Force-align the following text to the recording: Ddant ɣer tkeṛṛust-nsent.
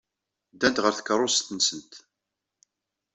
Ddant 0.53 0.81
ɣer 0.83 0.93
tkeṛṛust-nsent. 0.95 1.93